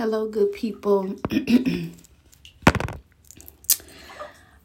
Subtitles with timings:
[0.00, 1.14] Hello, good people.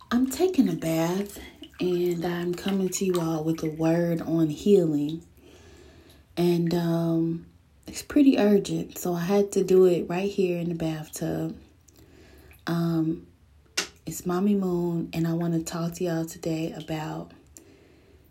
[0.09, 1.38] I'm taking a bath
[1.82, 5.25] and I'm coming to you all with a word on healing.
[6.37, 7.48] And um,
[7.85, 11.58] it's pretty urgent, so I had to do it right here in the bathtub.
[12.66, 13.28] Um,
[14.06, 17.34] it's Mommy Moon, and I want to talk to y'all today about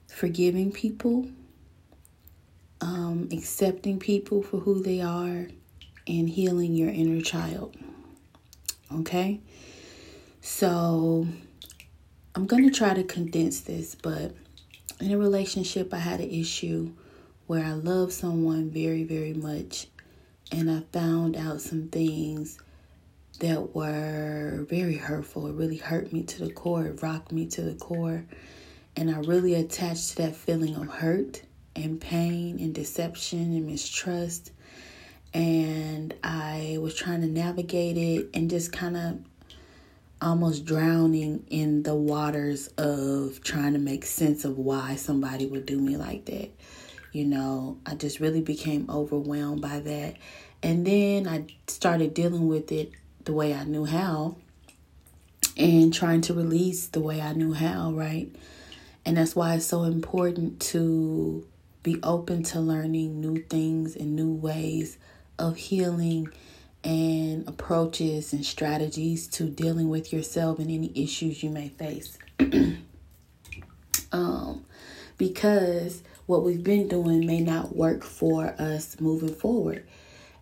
[0.09, 1.29] forgiving people,
[2.80, 5.48] um, accepting people for who they are,
[6.07, 7.77] and healing your inner child.
[8.93, 9.40] Okay?
[10.40, 11.26] So,
[12.35, 14.35] I'm going to try to condense this, but
[15.00, 16.93] in a relationship, I had an issue
[17.46, 19.89] where I love someone very, very much,
[20.50, 22.59] and I found out some things
[23.40, 25.46] that were very hurtful.
[25.46, 28.25] It really hurt me to the core, it rocked me to the core,
[28.96, 31.43] and I really attached to that feeling of hurt
[31.76, 34.53] and pain and deception and mistrust.
[35.34, 39.19] And I was trying to navigate it and just kind of
[40.22, 45.78] almost drowning in the waters of trying to make sense of why somebody would do
[45.78, 46.50] me like that.
[47.12, 50.17] You know, I just really became overwhelmed by that.
[50.62, 52.92] And then I started dealing with it
[53.25, 54.37] the way I knew how
[55.56, 58.34] and trying to release the way I knew how, right?
[59.05, 61.47] And that's why it's so important to
[61.83, 64.97] be open to learning new things and new ways
[65.39, 66.29] of healing
[66.83, 72.19] and approaches and strategies to dealing with yourself and any issues you may face.
[74.12, 74.65] um,
[75.17, 79.87] because what we've been doing may not work for us moving forward.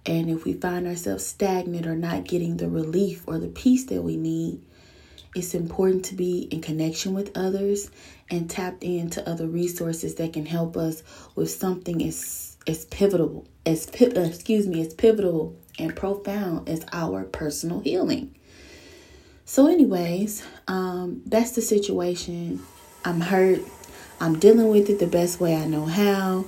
[0.05, 4.03] And if we find ourselves stagnant or not getting the relief or the peace that
[4.03, 4.61] we need,
[5.35, 7.91] it's important to be in connection with others
[8.31, 11.03] and tapped into other resources that can help us
[11.35, 17.25] with something as as pivotal as uh, excuse me as pivotal and profound as our
[17.25, 18.35] personal healing.
[19.45, 22.65] So, anyways, um, that's the situation.
[23.05, 23.61] I'm hurt.
[24.21, 26.45] I'm dealing with it the best way I know how.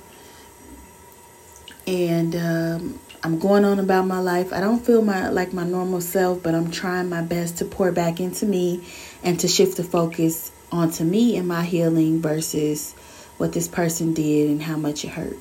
[1.85, 4.53] And um, I'm going on about my life.
[4.53, 7.91] I don't feel my like my normal self, but I'm trying my best to pour
[7.91, 8.87] back into me
[9.23, 12.93] and to shift the focus onto me and my healing versus
[13.37, 15.37] what this person did and how much it hurt.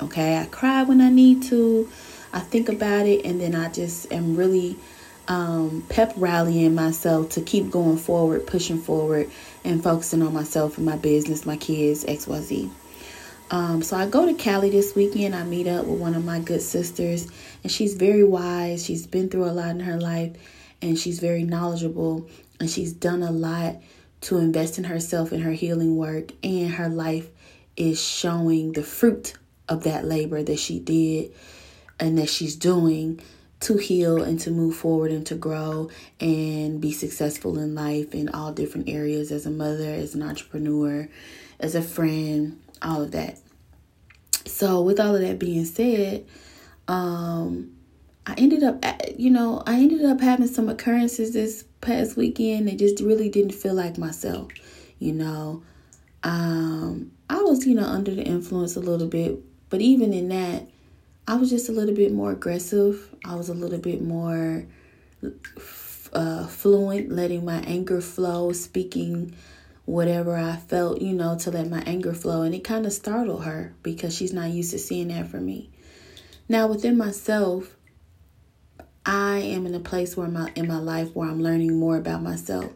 [0.00, 1.88] Okay, I cry when I need to.
[2.32, 4.78] I think about it and then I just am really
[5.28, 9.30] um, pep rallying myself to keep going forward, pushing forward,
[9.64, 12.70] and focusing on myself and my business, my kids, XYZ.
[13.50, 15.34] Um, so I go to Cali this weekend.
[15.34, 17.28] I meet up with one of my good sisters,
[17.62, 18.84] and she's very wise.
[18.84, 20.32] She's been through a lot in her life,
[20.80, 22.28] and she's very knowledgeable,
[22.58, 23.76] and she's done a lot
[24.22, 27.28] to invest in herself and her healing work, and her life
[27.76, 29.34] is showing the fruit
[29.68, 31.32] of that labor that she did
[31.98, 33.20] and that she's doing
[33.60, 35.88] to heal and to move forward and to grow
[36.20, 41.08] and be successful in life in all different areas as a mother, as an entrepreneur,
[41.60, 43.38] as a friend, all of that.
[44.44, 46.26] So, with all of that being said,
[46.88, 47.72] um,
[48.26, 48.84] I ended up,
[49.16, 53.52] you know, I ended up having some occurrences this past weekend that just really didn't
[53.52, 54.48] feel like myself,
[54.98, 55.62] you know.
[56.24, 59.38] Um, I was, you know, under the influence a little bit,
[59.72, 60.68] but even in that,
[61.26, 63.08] I was just a little bit more aggressive.
[63.24, 64.66] I was a little bit more
[66.12, 69.34] uh, fluent, letting my anger flow, speaking
[69.86, 72.42] whatever I felt, you know, to let my anger flow.
[72.42, 75.70] And it kind of startled her because she's not used to seeing that from me.
[76.50, 77.74] Now, within myself,
[79.06, 82.22] I am in a place where my in my life where I'm learning more about
[82.22, 82.72] myself.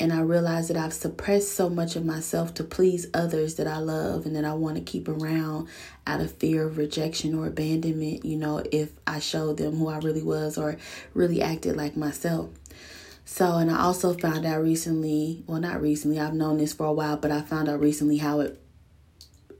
[0.00, 3.78] And I realize that I've suppressed so much of myself to please others that I
[3.78, 5.68] love and that I want to keep around
[6.04, 9.98] out of fear of rejection or abandonment, you know, if I showed them who I
[9.98, 10.78] really was or
[11.14, 12.50] really acted like myself.
[13.24, 16.92] So, and I also found out recently, well, not recently, I've known this for a
[16.92, 18.60] while, but I found out recently how it,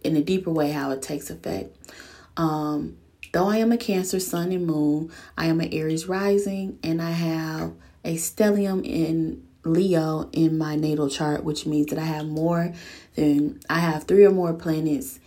[0.03, 1.75] in a deeper way, how it takes effect.
[2.37, 2.99] Um,
[3.33, 7.13] though I am a Cancer sun and moon, I am an Aries rising, and I
[7.13, 7.73] have
[8.05, 12.73] a stellium in Leo in my natal chart, which means that I have more
[13.15, 15.21] than I have three or more planets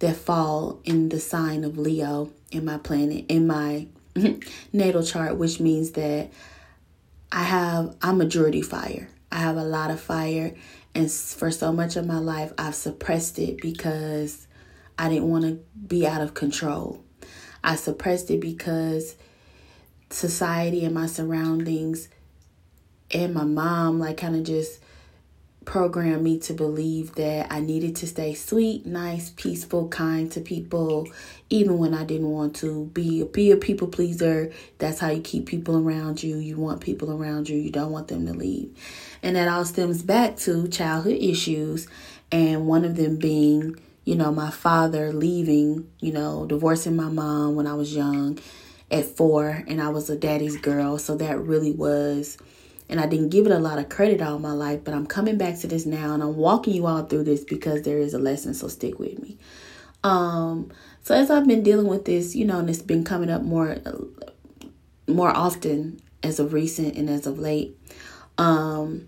[0.00, 3.86] that fall in the sign of Leo in my planet in my
[4.72, 6.30] natal chart, which means that
[7.32, 9.08] I have I'm majority fire.
[9.30, 10.54] I have a lot of fire
[10.94, 14.46] and for so much of my life I've suppressed it because
[14.98, 17.02] I didn't want to be out of control.
[17.64, 19.16] I suppressed it because
[20.10, 22.08] society and my surroundings
[23.14, 24.80] and my mom like kind of just
[25.64, 31.08] programmed me to believe that I needed to stay sweet, nice, peaceful, kind to people,
[31.48, 32.86] even when I didn't want to.
[32.92, 34.52] Be be a people pleaser.
[34.78, 36.36] That's how you keep people around you.
[36.36, 37.56] You want people around you.
[37.56, 38.76] You don't want them to leave.
[39.22, 41.88] And that all stems back to childhood issues,
[42.30, 47.54] and one of them being, you know, my father leaving, you know, divorcing my mom
[47.54, 48.38] when I was young
[48.90, 50.98] at four, and I was a daddy's girl.
[50.98, 52.36] So that really was
[52.88, 55.38] and I didn't give it a lot of credit all my life, but I'm coming
[55.38, 58.18] back to this now and I'm walking you all through this because there is a
[58.18, 59.38] lesson, so stick with me.
[60.02, 60.70] Um,
[61.02, 63.78] so as I've been dealing with this, you know, and it's been coming up more
[65.06, 67.78] more often as of recent and as of late,
[68.38, 69.06] um,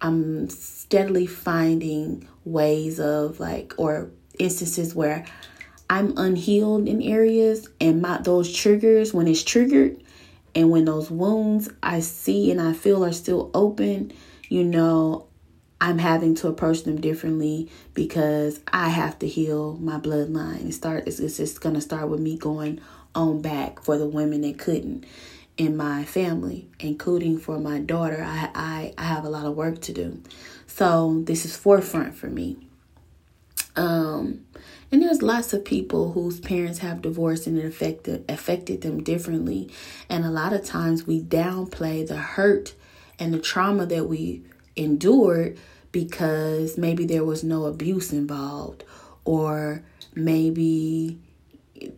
[0.00, 5.24] I'm steadily finding ways of like or instances where
[5.88, 10.02] I'm unhealed in areas and my those triggers when it's triggered
[10.56, 14.12] and when those wounds I see and I feel are still open,
[14.48, 15.26] you know,
[15.82, 20.66] I'm having to approach them differently because I have to heal my bloodline.
[20.66, 22.80] It start it's, it's just gonna start with me going
[23.14, 25.04] on back for the women that couldn't
[25.58, 28.24] in my family, including for my daughter.
[28.26, 30.22] I I, I have a lot of work to do.
[30.66, 32.56] So this is forefront for me.
[33.76, 34.45] Um
[34.92, 39.68] and there's lots of people whose parents have divorced and it affected affected them differently.
[40.08, 42.74] And a lot of times we downplay the hurt
[43.18, 44.42] and the trauma that we
[44.76, 45.58] endured
[45.90, 48.84] because maybe there was no abuse involved
[49.24, 49.82] or
[50.14, 51.18] maybe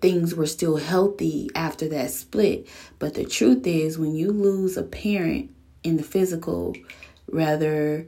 [0.00, 2.66] things were still healthy after that split.
[2.98, 5.50] But the truth is when you lose a parent
[5.82, 6.74] in the physical,
[7.30, 8.06] rather,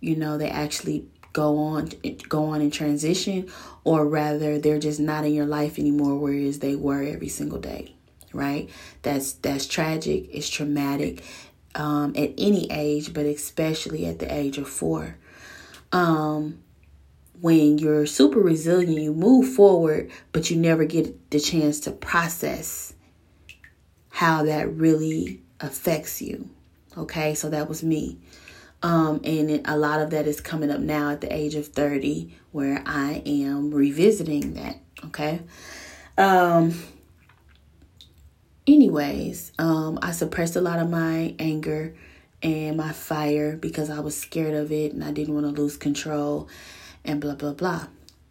[0.00, 1.90] you know, they actually go on
[2.28, 3.50] go on and transition
[3.84, 7.94] or rather they're just not in your life anymore whereas they were every single day
[8.32, 8.68] right?
[9.02, 10.28] That's that's tragic.
[10.32, 11.22] It's traumatic
[11.74, 15.16] um, at any age but especially at the age of four.
[15.90, 16.62] Um,
[17.40, 22.94] when you're super resilient you move forward but you never get the chance to process
[24.08, 26.48] how that really affects you
[26.96, 27.34] okay?
[27.34, 28.18] So that was me
[28.82, 31.68] um, and it, a lot of that is coming up now at the age of
[31.68, 34.78] 30, where I am revisiting that.
[35.06, 35.40] Okay.
[36.18, 36.74] Um,
[38.66, 41.94] anyways, um, I suppressed a lot of my anger
[42.42, 45.76] and my fire because I was scared of it and I didn't want to lose
[45.76, 46.48] control
[47.04, 47.86] and blah, blah, blah.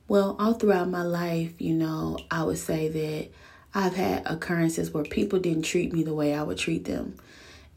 [0.07, 3.30] Well, all throughout my life, you know, I would say that
[3.74, 7.15] I've had occurrences where people didn't treat me the way I would treat them.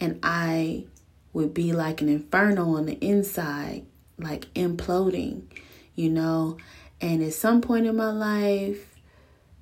[0.00, 0.86] And I
[1.34, 3.84] would be like an inferno on the inside,
[4.18, 5.42] like imploding,
[5.94, 6.56] you know.
[7.00, 8.94] And at some point in my life,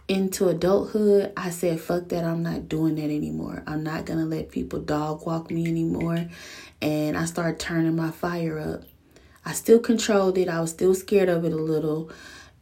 [0.07, 3.65] into adulthood, I said, fuck that, I'm not doing that anymore.
[3.67, 6.29] I'm not gonna let people dog walk me anymore.
[6.81, 8.83] And I started turning my fire up.
[9.45, 12.11] I still controlled it, I was still scared of it a little.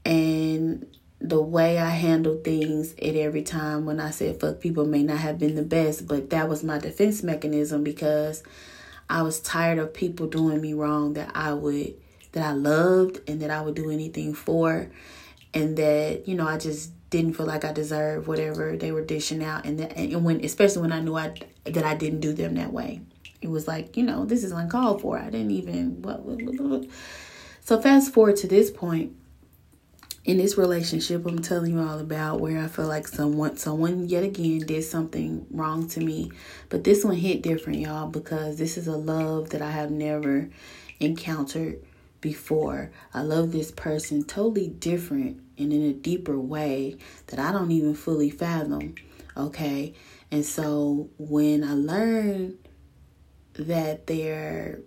[0.04, 0.86] And
[1.20, 5.18] the way I handled things at every time when I said fuck people may not
[5.18, 8.42] have been the best, but that was my defense mechanism because
[9.10, 11.94] I was tired of people doing me wrong that I would
[12.32, 14.90] that I loved and that I would do anything for
[15.52, 19.42] and that you know I just didn't feel like I deserved whatever they were dishing
[19.42, 21.34] out and that and when especially when I knew I
[21.64, 23.00] that I didn't do them that way.
[23.42, 25.18] It was like, you know, this is uncalled for.
[25.18, 26.84] I didn't even what, what, what,
[27.62, 29.16] So fast forward to this point
[30.30, 34.22] in this relationship I'm telling you all about where I feel like someone someone yet
[34.22, 36.30] again did something wrong to me.
[36.68, 40.48] But this one hit different, y'all, because this is a love that I have never
[41.00, 41.84] encountered
[42.20, 42.92] before.
[43.12, 47.96] I love this person totally different and in a deeper way that I don't even
[47.96, 48.94] fully fathom.
[49.36, 49.94] Okay?
[50.30, 52.56] And so when I learned
[53.54, 54.78] that they're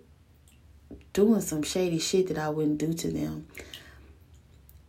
[1.12, 3.46] doing some shady shit that I wouldn't do to them,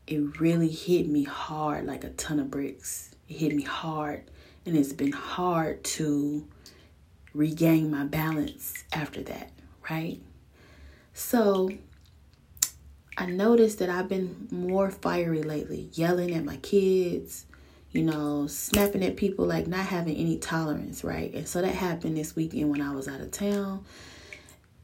[0.08, 3.12] it really hit me hard like a ton of bricks.
[3.28, 4.30] It hit me hard,
[4.66, 6.48] and it's been hard to
[7.34, 9.52] regain my balance after that,
[9.90, 10.22] right?
[11.14, 11.70] So
[13.18, 17.46] I noticed that I've been more fiery lately, yelling at my kids,
[17.92, 21.34] you know, snapping at people, like not having any tolerance, right?
[21.34, 23.86] And so that happened this weekend when I was out of town.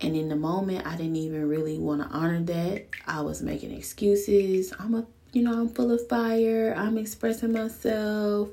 [0.01, 2.87] And in the moment, I didn't even really want to honor that.
[3.05, 4.73] I was making excuses.
[4.79, 6.73] I'm a, you know, I'm full of fire.
[6.75, 8.49] I'm expressing myself.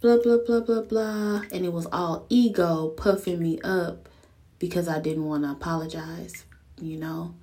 [0.00, 1.42] Blah, blah, blah, blah, blah.
[1.52, 4.08] And it was all ego puffing me up
[4.60, 6.44] because I didn't want to apologize,
[6.80, 7.34] you know?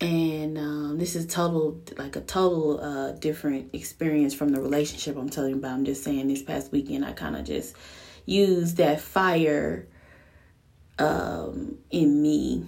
[0.00, 5.28] And um, this is total, like a total uh, different experience from the relationship I'm
[5.28, 5.72] telling you about.
[5.74, 7.74] I'm just saying this past weekend, I kind of just
[8.24, 9.86] used that fire
[10.98, 12.66] um, in me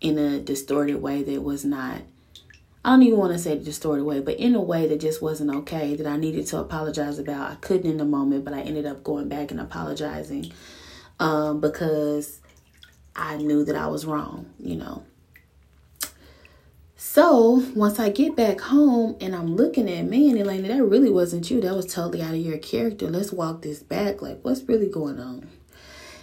[0.00, 2.02] in a distorted way that was not
[2.84, 5.54] I don't even want to say distorted way, but in a way that just wasn't
[5.54, 7.52] okay that I needed to apologize about.
[7.52, 10.52] I couldn't in the moment, but I ended up going back and apologizing
[11.20, 12.40] um, because
[13.14, 15.04] I knew that I was wrong, you know.
[16.96, 21.48] So once I get back home and I'm looking at, man, Elena, that really wasn't
[21.50, 21.60] you.
[21.60, 23.08] That was totally out of your character.
[23.08, 24.22] Let's walk this back.
[24.22, 25.48] Like, what's really going on?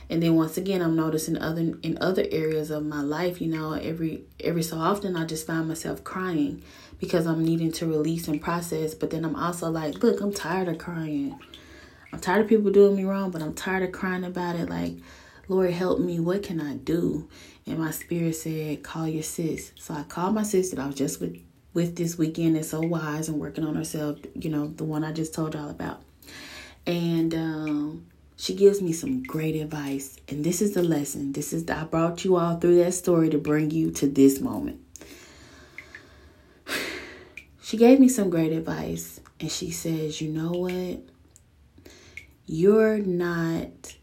[0.10, 3.74] And then once again, I'm noticing other in other areas of my life, you know,
[3.74, 6.64] every every so often I just find myself crying
[7.00, 8.96] because I'm needing to release and process.
[8.96, 11.40] But then I'm also like, look, I'm tired of crying.
[12.12, 14.68] I'm tired of people doing me wrong, but I'm tired of crying about it.
[14.68, 14.96] Like,
[15.48, 16.20] Lord, help me.
[16.20, 17.30] What can I do?
[17.68, 19.72] And my spirit said, call your sis.
[19.76, 21.38] So I called my sis that I was just with
[21.72, 25.12] with this weekend and so wise and working on herself, you know, the one I
[25.12, 26.02] just told y'all about.
[26.88, 28.08] And um
[28.40, 30.18] she gives me some great advice.
[30.30, 31.34] And this is the lesson.
[31.34, 34.40] This is the, I brought you all through that story to bring you to this
[34.40, 34.80] moment.
[37.62, 39.20] She gave me some great advice.
[39.40, 41.04] And she says, you know what?
[42.48, 43.96] You're not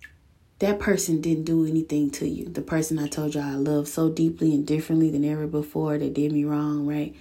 [0.61, 2.45] that person didn't do anything to you.
[2.45, 6.15] The person I told you I love so deeply and differently than ever before that
[6.15, 7.17] did me wrong, right?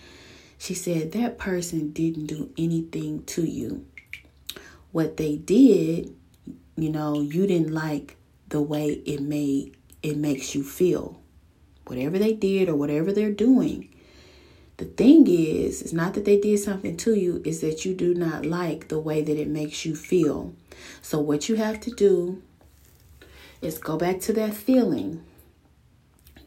[0.59, 3.85] She said that person didn't do anything to you.
[4.91, 6.13] What they did
[6.77, 8.17] you know, you didn't like
[8.49, 11.19] the way it made it makes you feel.
[11.87, 13.89] Whatever they did or whatever they're doing.
[14.77, 18.13] The thing is, it's not that they did something to you, is that you do
[18.13, 20.53] not like the way that it makes you feel.
[21.01, 22.43] So what you have to do
[23.61, 25.23] is go back to that feeling.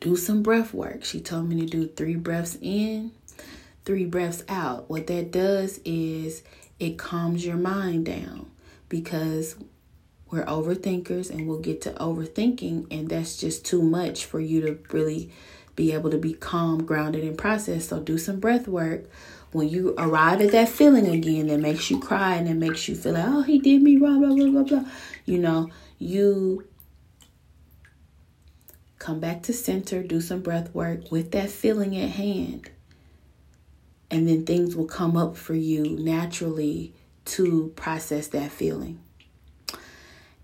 [0.00, 1.04] Do some breath work.
[1.04, 3.12] She told me to do three breaths in,
[3.84, 4.88] three breaths out.
[4.90, 6.42] What that does is
[6.78, 8.50] it calms your mind down
[8.88, 9.56] because
[10.30, 14.78] we're overthinkers and we'll get to overthinking, and that's just too much for you to
[14.92, 15.30] really
[15.74, 17.88] be able to be calm, grounded, and process.
[17.88, 19.04] So, do some breath work.
[19.52, 22.94] When you arrive at that feeling again that makes you cry and that makes you
[22.94, 24.90] feel like, oh, he did me wrong, blah, blah, blah, blah,
[25.24, 26.66] you know, you
[28.98, 32.68] come back to center, do some breath work with that feeling at hand.
[34.10, 36.92] And then things will come up for you naturally
[37.26, 39.00] to process that feeling.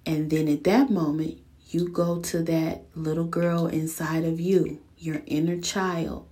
[0.07, 5.23] And then at that moment, you go to that little girl inside of you, your
[5.27, 6.27] inner child,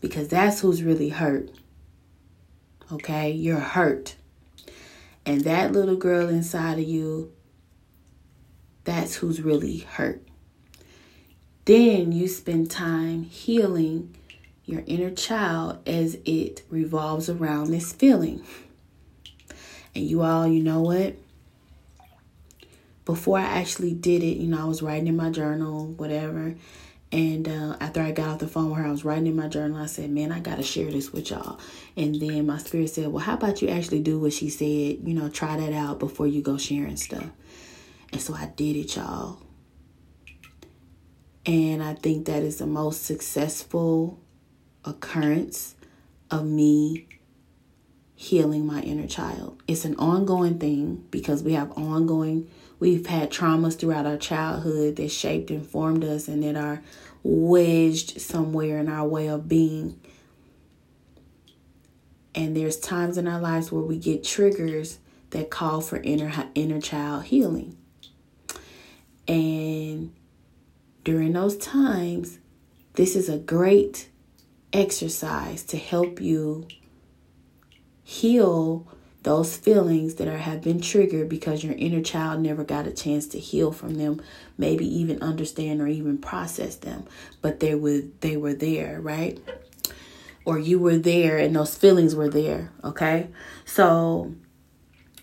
[0.00, 1.50] because that's who's really hurt.
[2.90, 3.30] Okay?
[3.30, 4.16] You're hurt.
[5.24, 7.32] And that little girl inside of you,
[8.84, 10.26] that's who's really hurt.
[11.64, 14.16] Then you spend time healing
[14.64, 18.44] your inner child as it revolves around this feeling.
[19.94, 21.16] And you all, you know what?
[23.04, 26.54] Before I actually did it, you know, I was writing in my journal, whatever.
[27.10, 29.48] And uh, after I got off the phone with her, I was writing in my
[29.48, 29.82] journal.
[29.82, 31.60] I said, Man, I got to share this with y'all.
[31.96, 34.66] And then my spirit said, Well, how about you actually do what she said?
[35.06, 37.26] You know, try that out before you go sharing stuff.
[38.12, 39.38] And so I did it, y'all.
[41.44, 44.18] And I think that is the most successful
[44.84, 45.74] occurrence
[46.30, 47.08] of me
[48.14, 49.60] healing my inner child.
[49.66, 52.48] It's an ongoing thing because we have ongoing
[52.82, 56.82] We've had traumas throughout our childhood that shaped and formed us and that are
[57.22, 60.00] wedged somewhere in our way of being.
[62.34, 64.98] And there's times in our lives where we get triggers
[65.30, 67.76] that call for inner inner child healing.
[69.28, 70.12] And
[71.04, 72.40] during those times,
[72.94, 74.08] this is a great
[74.72, 76.66] exercise to help you
[78.02, 78.88] heal
[79.22, 83.26] those feelings that are have been triggered because your inner child never got a chance
[83.28, 84.20] to heal from them
[84.58, 87.04] maybe even understand or even process them
[87.40, 89.38] but they were they were there right?
[90.44, 93.28] Or you were there and those feelings were there okay?
[93.64, 94.34] So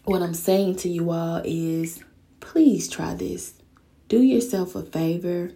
[0.06, 2.04] what i'm saying to you all is
[2.40, 3.54] please try this.
[4.08, 5.52] Do yourself a favor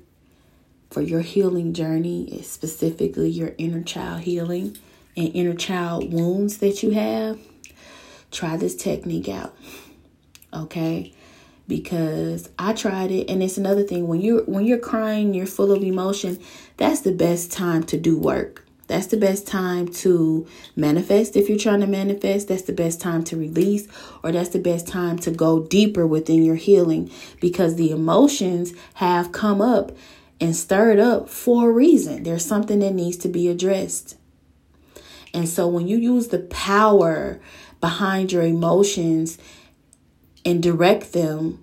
[0.92, 4.78] for your healing journey specifically your inner child healing
[5.18, 7.40] and inner child wounds that you have
[8.34, 9.56] try this technique out.
[10.54, 11.14] Okay?
[11.68, 15.72] Because I tried it and it's another thing when you're when you're crying, you're full
[15.72, 16.40] of emotion,
[16.78, 18.66] that's the best time to do work.
[18.88, 22.50] That's the best time to manifest if you're trying to manifest.
[22.50, 23.88] That's the best time to release,
[24.24, 27.10] or that's the best time to go deeper within your healing
[27.40, 29.94] because the emotions have come up
[30.42, 32.24] and stirred up for a reason.
[32.24, 34.18] There's something that needs to be addressed.
[35.34, 37.40] And so when you use the power
[37.84, 39.38] behind your emotions
[40.46, 41.62] and direct them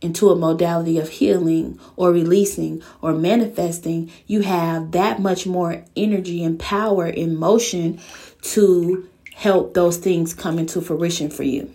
[0.00, 6.42] into a modality of healing or releasing or manifesting, you have that much more energy
[6.42, 8.00] and power in motion
[8.40, 11.70] to help those things come into fruition for you.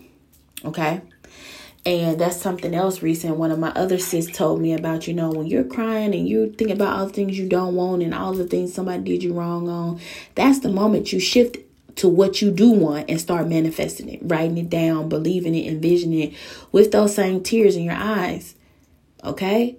[0.64, 1.00] Okay?
[1.86, 3.36] And that's something else recent.
[3.36, 6.48] One of my other sis told me about, you know, when you're crying and you're
[6.48, 9.32] thinking about all the things you don't want and all the things somebody did you
[9.32, 10.00] wrong on,
[10.34, 11.56] that's the moment you shift
[11.96, 16.32] to what you do want and start manifesting it, writing it down, believing it, envisioning
[16.32, 16.38] it
[16.72, 18.54] with those same tears in your eyes.
[19.24, 19.76] Okay?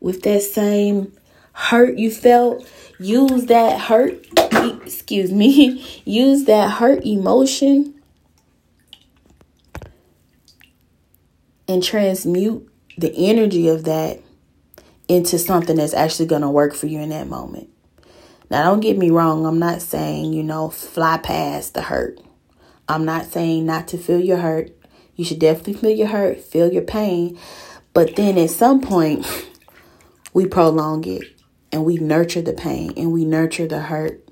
[0.00, 1.12] With that same
[1.52, 4.26] hurt you felt, use that hurt,
[4.82, 7.94] excuse me, use that hurt emotion
[11.66, 14.20] and transmute the energy of that
[15.08, 17.68] into something that's actually going to work for you in that moment.
[18.50, 19.46] Now, don't get me wrong.
[19.46, 22.20] I'm not saying, you know, fly past the hurt.
[22.88, 24.70] I'm not saying not to feel your hurt.
[25.16, 27.38] You should definitely feel your hurt, feel your pain.
[27.92, 29.26] But then at some point,
[30.34, 31.22] we prolong it
[31.72, 34.28] and we nurture the pain and we nurture the hurt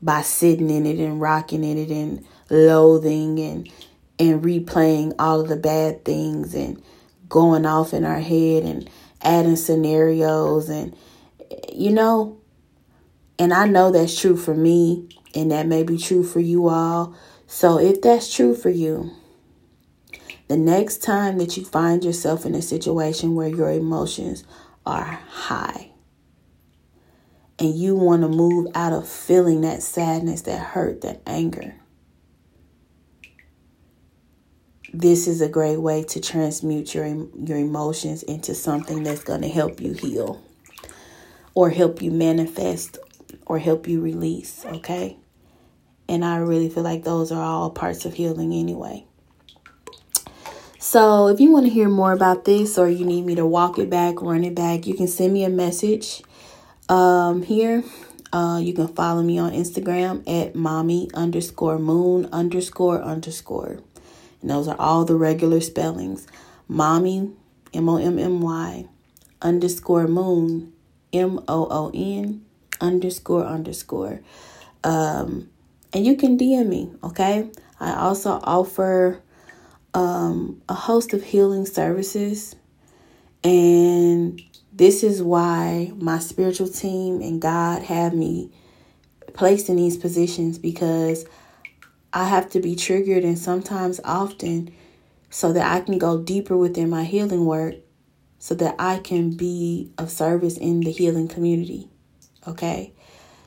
[0.00, 3.70] by sitting in it and rocking in it and loathing and
[4.18, 6.80] and replaying all of the bad things and
[7.28, 8.88] going off in our head and
[9.22, 10.94] adding scenarios and
[11.74, 12.40] you know
[13.38, 17.14] and I know that's true for me and that may be true for you all.
[17.46, 19.10] So if that's true for you,
[20.48, 24.44] the next time that you find yourself in a situation where your emotions
[24.86, 25.90] are high
[27.58, 31.74] and you want to move out of feeling that sadness, that hurt, that anger,
[34.92, 39.48] this is a great way to transmute your your emotions into something that's going to
[39.48, 40.40] help you heal
[41.54, 42.98] or help you manifest
[43.46, 45.16] or help you release, okay?
[46.08, 49.06] And I really feel like those are all parts of healing anyway.
[50.78, 53.78] So, if you want to hear more about this or you need me to walk
[53.78, 56.22] it back, run it back, you can send me a message
[56.90, 57.82] um, here.
[58.34, 63.78] Uh, you can follow me on Instagram at mommy underscore moon underscore underscore.
[64.42, 66.26] And those are all the regular spellings.
[66.68, 67.30] Mommy,
[67.72, 68.84] M O M M Y,
[69.40, 70.73] underscore moon,
[71.14, 72.44] M O O N,
[72.80, 74.20] underscore underscore.
[74.82, 75.48] Um,
[75.92, 77.48] and you can DM me, okay?
[77.80, 79.22] I also offer
[79.94, 82.56] um, a host of healing services.
[83.42, 88.50] And this is why my spiritual team and God have me
[89.34, 91.26] placed in these positions because
[92.12, 94.72] I have to be triggered and sometimes often
[95.30, 97.74] so that I can go deeper within my healing work
[98.44, 101.88] so that I can be of service in the healing community.
[102.46, 102.92] Okay?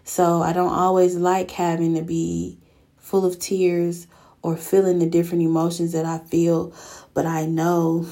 [0.04, 2.58] So I don't always like having to be
[2.98, 4.08] full of tears
[4.42, 6.74] or feeling the different emotions that I feel,
[7.14, 8.08] but I know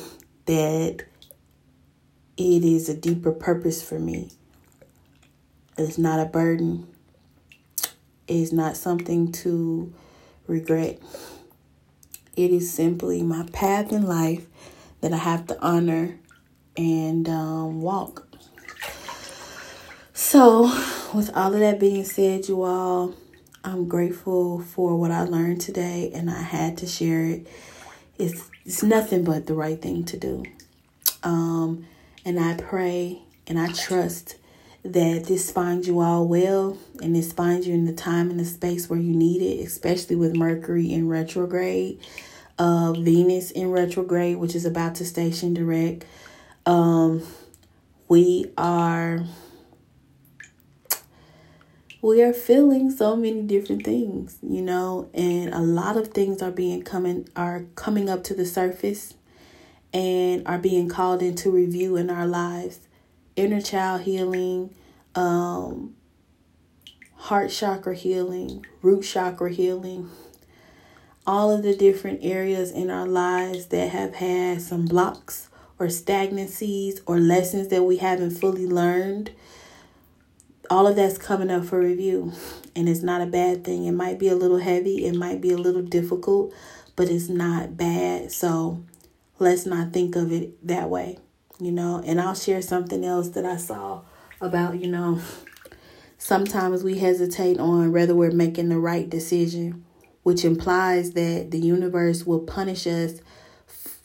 [0.46, 1.04] that
[2.38, 4.30] it is a deeper purpose for me.
[5.80, 6.86] It's not a burden.
[8.28, 9.92] It's not something to
[10.46, 11.00] regret.
[12.36, 14.46] It is simply my path in life
[15.02, 16.20] that I have to honor
[16.78, 18.28] and um, walk.
[20.14, 20.64] So,
[21.14, 23.14] with all of that being said, you all,
[23.64, 27.48] I'm grateful for what I learned today and I had to share it.
[28.18, 30.44] It's, it's nothing but the right thing to do.
[31.24, 31.86] Um,
[32.24, 34.38] and I pray and I trust
[34.84, 38.46] that this finds you all well and this finds you in the time and the
[38.46, 42.00] space where you need it, especially with Mercury in retrograde,
[42.60, 46.06] uh, Venus in retrograde, which is about to station direct.
[46.66, 47.22] Um,
[48.08, 49.24] we are
[52.02, 56.52] we are feeling so many different things, you know, and a lot of things are
[56.52, 59.14] being coming are coming up to the surface
[59.94, 62.80] and are being called into review in our lives.
[63.36, 64.74] Inner child healing,
[65.14, 65.96] um,
[67.16, 70.10] heart chakra healing, root chakra healing,
[71.28, 75.50] all of the different areas in our lives that have had some blocks
[75.80, 79.32] or stagnancies or lessons that we haven't fully learned.
[80.70, 82.34] All of that's coming up for review,
[82.76, 83.86] and it's not a bad thing.
[83.86, 86.54] It might be a little heavy, it might be a little difficult,
[86.96, 88.32] but it's not bad.
[88.32, 88.84] So
[89.38, 91.20] let's not think of it that way
[91.60, 92.02] you know.
[92.06, 94.02] And I'll share something else that I saw
[94.42, 95.20] about, you know,
[96.18, 99.86] sometimes we hesitate on whether we're making the right decision,
[100.24, 103.22] which implies that the universe will punish us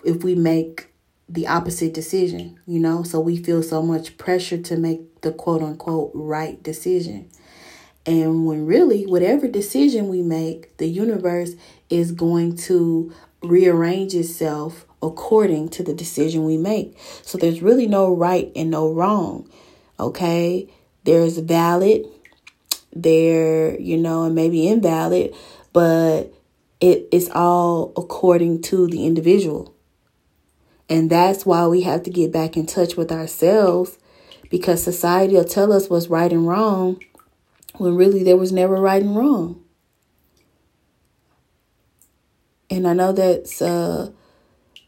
[0.04, 0.89] if we make
[1.30, 3.02] the opposite decision, you know.
[3.02, 7.30] So we feel so much pressure to make the quote unquote right decision.
[8.06, 11.52] And when really, whatever decision we make, the universe
[11.88, 13.12] is going to
[13.42, 16.98] rearrange itself according to the decision we make.
[17.22, 19.48] So there's really no right and no wrong.
[19.98, 20.68] Okay?
[21.04, 22.06] There's valid,
[22.92, 25.34] there, you know, and maybe invalid,
[25.72, 26.32] but
[26.80, 29.74] it is all according to the individual.
[30.90, 33.96] And that's why we have to get back in touch with ourselves
[34.50, 37.00] because society will tell us what's right and wrong
[37.78, 39.62] when really there was never right and wrong.
[42.68, 44.10] And I know that's uh,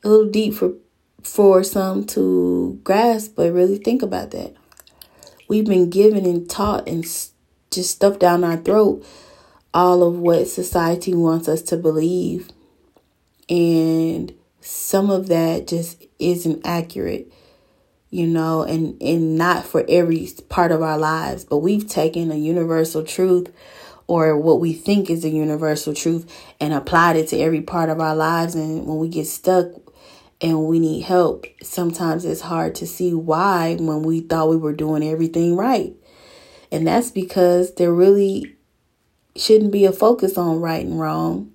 [0.02, 0.74] a little deep for
[1.22, 4.54] for some to grasp, but really think about that.
[5.46, 9.06] We've been given and taught and just stuffed down our throat
[9.72, 12.48] all of what society wants us to believe.
[13.48, 17.32] And some of that just isn't accurate,
[18.10, 21.44] you know, and, and not for every part of our lives.
[21.44, 23.52] But we've taken a universal truth
[24.06, 28.00] or what we think is a universal truth and applied it to every part of
[28.00, 28.54] our lives.
[28.54, 29.66] And when we get stuck,
[30.42, 34.72] and we need help, sometimes it's hard to see why when we thought we were
[34.72, 35.94] doing everything right.
[36.72, 38.56] And that's because there really
[39.36, 41.52] shouldn't be a focus on right and wrong.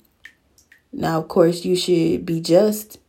[0.98, 3.00] Now, of course, you should be just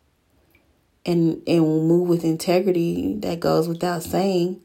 [1.04, 3.16] and and move with integrity.
[3.16, 4.60] That goes without saying.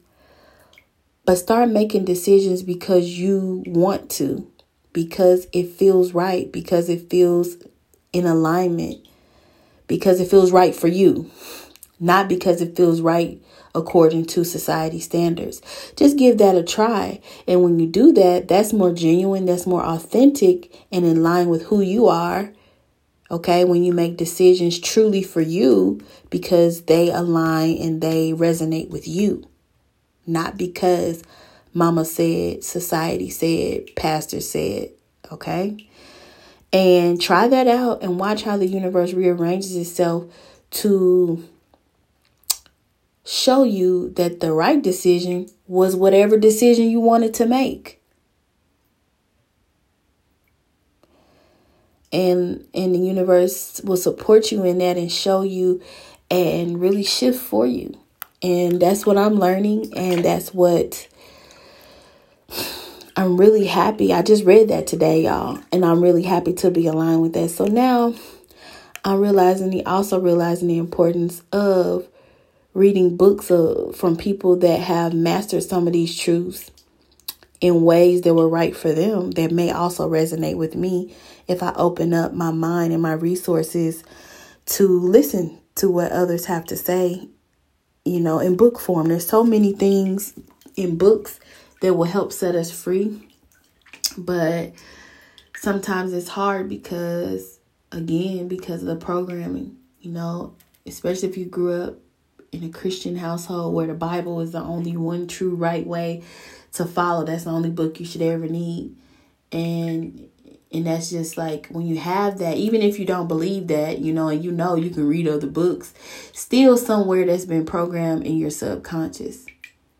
[1.24, 4.46] But start making decisions because you want to,
[4.92, 7.56] because it feels right, because it feels
[8.12, 9.04] in alignment
[9.86, 11.30] because it feels right for you,
[12.00, 13.40] not because it feels right
[13.74, 15.60] according to society standards.
[15.96, 17.20] Just give that a try.
[17.46, 21.64] And when you do that, that's more genuine, that's more authentic, and in line with
[21.64, 22.52] who you are.
[23.30, 29.08] Okay, when you make decisions truly for you because they align and they resonate with
[29.08, 29.48] you,
[30.26, 31.22] not because
[31.72, 34.90] mama said, society said, pastor said.
[35.32, 35.88] Okay,
[36.72, 40.26] and try that out and watch how the universe rearranges itself
[40.70, 41.42] to
[43.24, 48.02] show you that the right decision was whatever decision you wanted to make.
[52.14, 55.82] And and the universe will support you in that and show you
[56.30, 57.98] and really shift for you.
[58.42, 61.08] And that's what I'm learning and that's what
[63.16, 64.12] I'm really happy.
[64.12, 67.50] I just read that today, y'all, and I'm really happy to be aligned with that.
[67.50, 68.14] So now
[69.04, 72.06] I'm realizing the also realizing the importance of
[72.74, 76.70] reading books of, from people that have mastered some of these truths
[77.64, 81.16] in ways that were right for them that may also resonate with me
[81.48, 84.04] if I open up my mind and my resources
[84.66, 87.26] to listen to what others have to say,
[88.04, 89.08] you know, in book form.
[89.08, 90.34] There's so many things
[90.76, 91.40] in books
[91.80, 93.26] that will help set us free.
[94.18, 94.74] But
[95.56, 97.60] sometimes it's hard because,
[97.92, 101.94] again, because of the programming, you know, especially if you grew up
[102.52, 106.22] in a Christian household where the Bible is the only one true right way
[106.74, 107.24] to follow.
[107.24, 108.96] That's the only book you should ever need.
[109.52, 110.28] And
[110.72, 114.12] and that's just like when you have that, even if you don't believe that, you
[114.12, 115.94] know, and you know you can read other books,
[116.32, 119.46] still somewhere that's been programmed in your subconscious.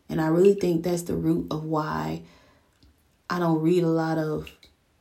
[0.09, 2.23] And I really think that's the root of why
[3.31, 4.51] I don't read a lot of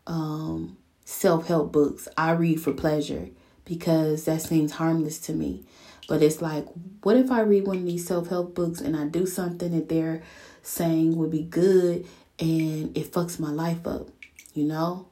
[0.05, 2.07] um, self help books.
[2.15, 3.29] I read for pleasure
[3.65, 5.63] because that seems harmless to me.
[6.07, 6.67] But it's like,
[7.01, 9.89] what if I read one of these self help books and I do something that
[9.89, 10.21] they're
[10.63, 12.07] saying would be good
[12.39, 14.09] and it fucks my life up,
[14.53, 15.07] you know?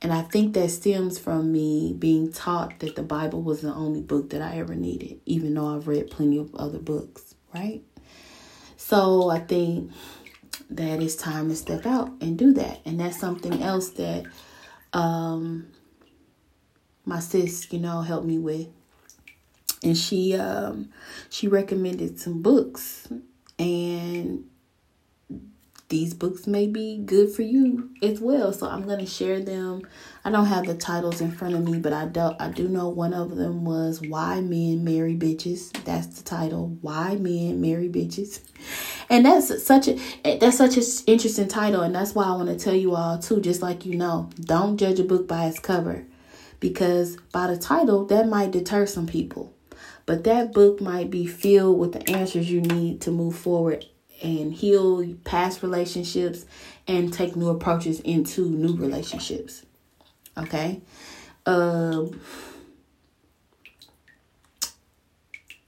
[0.00, 4.02] And I think that stems from me being taught that the Bible was the only
[4.02, 7.82] book that I ever needed, even though I've read plenty of other books, right?
[8.76, 9.90] So I think
[10.68, 12.80] that it's time to step out and do that.
[12.84, 14.26] And that's something else that
[14.92, 15.68] um,
[17.06, 18.68] my sis, you know, helped me with.
[19.82, 20.90] And she um,
[21.30, 23.08] she recommended some books
[23.58, 24.44] and
[25.88, 28.52] these books may be good for you as well.
[28.52, 29.86] So I'm going to share them.
[30.24, 32.88] I don't have the titles in front of me, but I do I do know
[32.88, 35.72] one of them was Why Men Marry Bitches.
[35.84, 36.76] That's the title.
[36.80, 38.40] Why Men Marry Bitches.
[39.08, 42.58] And that's such a that's such an interesting title and that's why I want to
[42.58, 46.04] tell you all too just like you know, don't judge a book by its cover
[46.58, 49.53] because by the title that might deter some people.
[50.06, 53.86] But that book might be filled with the answers you need to move forward
[54.22, 56.44] and heal past relationships
[56.86, 59.64] and take new approaches into new relationships.
[60.36, 60.80] Okay?
[61.46, 62.20] Um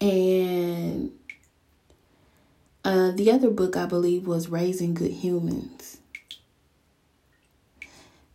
[0.01, 1.13] and
[2.85, 5.99] uh, the other book I believe was Raising Good Humans.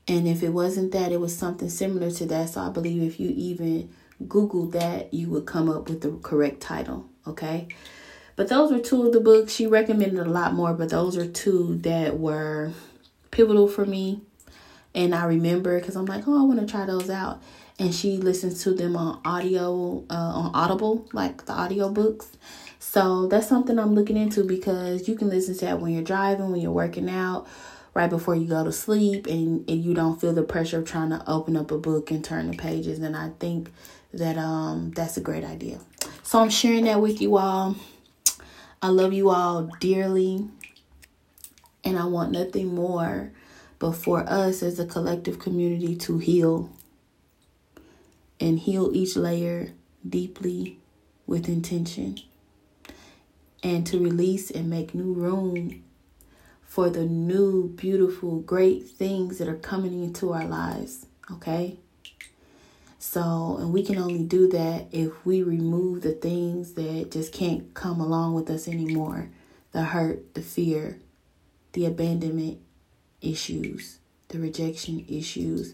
[0.07, 2.49] And if it wasn't that, it was something similar to that.
[2.49, 3.89] So I believe if you even
[4.27, 7.07] Google that, you would come up with the correct title.
[7.27, 7.67] Okay.
[8.35, 9.53] But those were two of the books.
[9.53, 12.71] She recommended a lot more, but those are two that were
[13.29, 14.21] pivotal for me.
[14.93, 17.41] And I remember because I'm like, oh, I want to try those out.
[17.79, 22.29] And she listens to them on audio, uh, on Audible, like the audio books.
[22.79, 26.51] So that's something I'm looking into because you can listen to that when you're driving,
[26.51, 27.47] when you're working out,
[27.93, 31.09] right before you go to sleep, and, and you don't feel the pressure of trying
[31.09, 32.99] to open up a book and turn the pages.
[32.99, 33.71] And I think
[34.13, 35.79] that um that's a great idea.
[36.23, 37.75] So I'm sharing that with you all.
[38.81, 40.47] I love you all dearly.
[41.83, 43.31] And I want nothing more
[43.79, 46.69] but for us as a collective community to heal
[48.39, 49.73] and heal each layer
[50.07, 50.77] deeply
[51.25, 52.19] with intention
[53.63, 55.83] and to release and make new room
[56.63, 61.05] for the new, beautiful, great things that are coming into our lives.
[61.31, 61.77] Okay?
[63.01, 67.73] So, and we can only do that if we remove the things that just can't
[67.73, 69.31] come along with us anymore
[69.71, 70.99] the hurt, the fear,
[71.73, 72.59] the abandonment
[73.19, 75.73] issues, the rejection issues,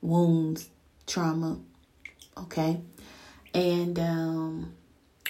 [0.00, 0.70] wounds,
[1.06, 1.58] trauma.
[2.38, 2.80] Okay?
[3.52, 4.72] And um,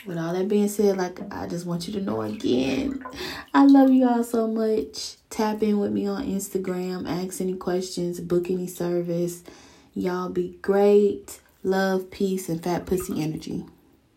[0.06, 3.04] with all that being said, like I just want you to know again,
[3.52, 5.16] I love you all so much.
[5.28, 9.42] Tap in with me on Instagram, ask any questions, book any service
[9.94, 11.40] Y'all be great.
[11.62, 13.64] Love, peace, and fat pussy energy.